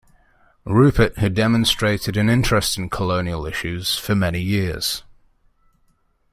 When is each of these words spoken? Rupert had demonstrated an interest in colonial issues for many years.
Rupert 0.65 1.19
had 1.19 1.35
demonstrated 1.35 2.17
an 2.17 2.27
interest 2.27 2.75
in 2.75 2.89
colonial 2.89 3.45
issues 3.45 3.99
for 3.99 4.15
many 4.15 4.41
years. 4.41 5.03